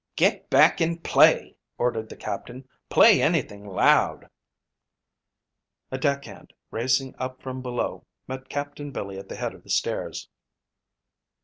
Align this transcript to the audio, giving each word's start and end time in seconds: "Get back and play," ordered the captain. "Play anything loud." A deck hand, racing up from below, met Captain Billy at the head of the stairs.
"Get 0.15 0.49
back 0.49 0.81
and 0.81 1.03
play," 1.03 1.57
ordered 1.77 2.09
the 2.09 2.15
captain. 2.15 2.67
"Play 2.89 3.21
anything 3.21 3.67
loud." 3.67 4.31
A 5.91 5.99
deck 5.99 6.25
hand, 6.25 6.53
racing 6.71 7.13
up 7.19 7.43
from 7.43 7.61
below, 7.61 8.07
met 8.27 8.49
Captain 8.49 8.89
Billy 8.89 9.19
at 9.19 9.29
the 9.29 9.35
head 9.35 9.53
of 9.53 9.61
the 9.61 9.69
stairs. 9.69 10.27